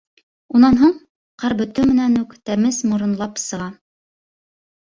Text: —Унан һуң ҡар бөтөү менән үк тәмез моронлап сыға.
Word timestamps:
—Унан 0.59 0.77
һуң 0.83 0.95
ҡар 1.43 1.55
бөтөү 1.59 1.85
менән 1.91 2.17
үк 2.23 2.33
тәмез 2.51 2.81
моронлап 2.95 3.39
сыға. 3.45 3.69